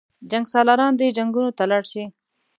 جنګسالاران 0.31 0.93
دې 0.99 1.07
جنګونو 1.17 1.51
ته 1.57 1.63
لاړ 1.71 1.83
شي. 1.91 2.03